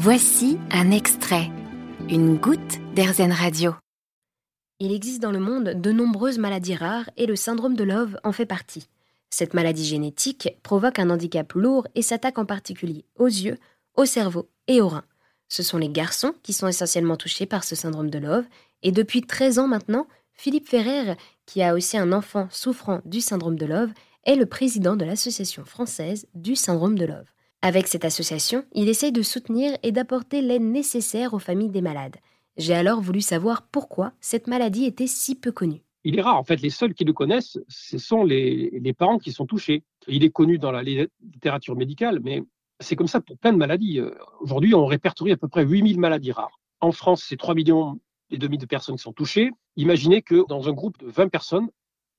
[0.00, 1.50] Voici un extrait,
[2.08, 3.74] une goutte d'Airzen Radio.
[4.78, 8.30] Il existe dans le monde de nombreuses maladies rares et le syndrome de Love en
[8.30, 8.88] fait partie.
[9.28, 13.58] Cette maladie génétique provoque un handicap lourd et s'attaque en particulier aux yeux,
[13.96, 15.04] au cerveau et aux reins.
[15.48, 18.46] Ce sont les garçons qui sont essentiellement touchés par ce syndrome de Love
[18.84, 23.58] et depuis 13 ans maintenant, Philippe Ferrer, qui a aussi un enfant souffrant du syndrome
[23.58, 23.90] de Love,
[24.26, 27.26] est le président de l'Association française du syndrome de Love.
[27.60, 32.16] Avec cette association, il essaye de soutenir et d'apporter l'aide nécessaire aux familles des malades.
[32.56, 35.82] J'ai alors voulu savoir pourquoi cette maladie était si peu connue.
[36.04, 39.32] Il est rare, en fait, les seuls qui le connaissent, ce sont les, parents qui
[39.32, 39.82] sont touchés.
[40.06, 42.44] Il est connu dans la littérature médicale, mais
[42.78, 44.00] c'est comme ça pour plein de maladies.
[44.40, 46.60] Aujourd'hui, on répertorie à peu près 8000 maladies rares.
[46.80, 47.98] En France, c'est 3 millions
[48.30, 49.50] et demi de personnes qui sont touchées.
[49.74, 51.68] Imaginez que dans un groupe de 20 personnes,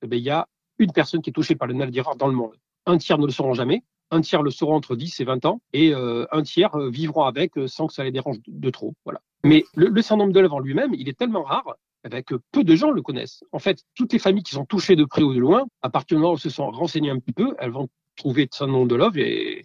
[0.02, 0.46] eh bien, il y a
[0.78, 2.56] une personne qui est touchée par la maladie rare dans le monde.
[2.84, 5.60] Un tiers ne le sauront jamais un tiers le sauront entre 10 et 20 ans,
[5.72, 8.94] et euh, un tiers euh, vivront avec euh, sans que ça les dérange de, trop.
[9.04, 9.20] Voilà.
[9.44, 11.76] Mais le, syndrome de Lèvres en lui-même, il est tellement rare
[12.10, 13.44] eh que peu de gens le connaissent.
[13.52, 16.16] En fait, toutes les familles qui sont touchées de près ou de loin, à partir
[16.16, 18.88] du moment où elles se sont renseignées un petit peu, elles vont trouver le syndrome
[18.88, 19.59] de Love et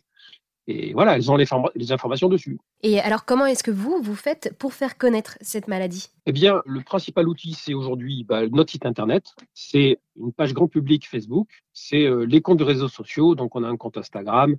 [0.68, 2.58] et voilà, elles ont les, les informations dessus.
[2.82, 6.08] Et alors, comment est-ce que vous, vous faites pour faire connaître cette maladie?
[6.26, 9.36] Eh bien, le principal outil, c'est aujourd'hui bah, notre site Internet.
[9.54, 11.48] C'est une page grand public Facebook.
[11.74, 13.36] C'est euh, les comptes de réseaux sociaux.
[13.36, 14.56] Donc, on a un compte Instagram,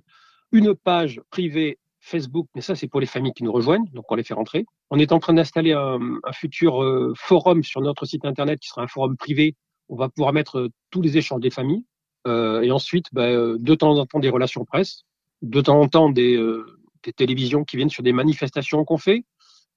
[0.53, 3.89] une page privée Facebook, mais ça, c'est pour les familles qui nous rejoignent.
[3.93, 4.65] Donc, on les fait rentrer.
[4.89, 5.99] On est en train d'installer un,
[6.31, 9.55] futur euh, forum sur notre site Internet qui sera un forum privé.
[9.89, 11.83] On va pouvoir mettre euh, tous les échanges des familles.
[12.25, 15.06] et ensuite, bah, de temps en temps, des relations presse
[15.41, 16.65] de temps en temps des, euh,
[17.03, 19.23] des télévisions qui viennent sur des manifestations qu'on fait.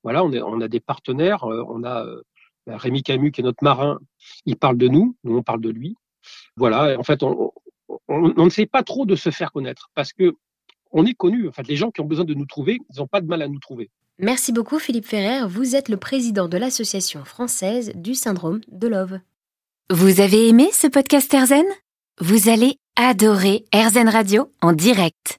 [0.02, 1.44] Voilà, on, est, on a des partenaires.
[1.44, 2.22] Euh, on a euh,
[2.66, 3.98] Rémi Camus qui est notre marin.
[4.46, 5.96] Il parle de nous, nous on parle de lui.
[6.56, 7.52] Voilà, en fait, on,
[8.08, 10.36] on, ne sait pas trop de se faire connaître parce que
[10.92, 11.48] on est connu.
[11.48, 13.42] En fait, les gens qui ont besoin de nous trouver, ils n'ont pas de mal
[13.42, 13.90] à nous trouver.
[14.18, 15.46] Merci beaucoup Philippe Ferrer.
[15.46, 19.20] Vous êtes le président de l'association française du syndrome de Love.
[19.88, 21.64] Vous avez aimé ce podcast Erzen?
[22.20, 25.38] Vous allez adorer Erzen Radio en direct.